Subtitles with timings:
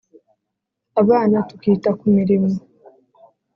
[1.01, 2.49] abana tukita ku mirimo